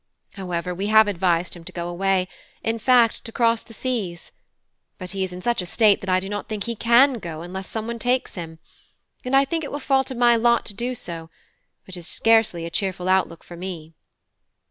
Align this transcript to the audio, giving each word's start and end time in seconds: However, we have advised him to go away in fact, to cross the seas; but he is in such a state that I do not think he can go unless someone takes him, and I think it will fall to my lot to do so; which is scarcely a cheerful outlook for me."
However, 0.31 0.73
we 0.73 0.87
have 0.87 1.07
advised 1.07 1.53
him 1.55 1.63
to 1.63 1.71
go 1.71 1.87
away 1.87 2.27
in 2.63 2.79
fact, 2.79 3.23
to 3.23 3.31
cross 3.31 3.61
the 3.61 3.71
seas; 3.75 4.31
but 4.97 5.11
he 5.11 5.23
is 5.23 5.31
in 5.31 5.43
such 5.43 5.61
a 5.61 5.65
state 5.67 6.01
that 6.01 6.09
I 6.09 6.19
do 6.19 6.27
not 6.27 6.49
think 6.49 6.63
he 6.63 6.75
can 6.75 7.19
go 7.19 7.43
unless 7.43 7.67
someone 7.67 7.99
takes 7.99 8.33
him, 8.33 8.57
and 9.23 9.35
I 9.35 9.45
think 9.45 9.63
it 9.63 9.71
will 9.71 9.77
fall 9.77 10.03
to 10.05 10.15
my 10.15 10.35
lot 10.37 10.65
to 10.65 10.73
do 10.73 10.95
so; 10.95 11.29
which 11.85 11.95
is 11.97 12.07
scarcely 12.07 12.65
a 12.65 12.71
cheerful 12.71 13.07
outlook 13.07 13.43
for 13.43 13.55
me." 13.55 13.93